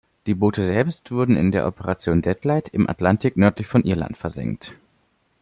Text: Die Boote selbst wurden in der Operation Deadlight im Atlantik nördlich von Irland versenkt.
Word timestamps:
Die 0.25 0.33
Boote 0.33 0.63
selbst 0.65 1.11
wurden 1.11 1.35
in 1.37 1.51
der 1.51 1.67
Operation 1.67 2.23
Deadlight 2.23 2.69
im 2.69 2.89
Atlantik 2.89 3.37
nördlich 3.37 3.67
von 3.67 3.83
Irland 3.83 4.17
versenkt. 4.17 4.73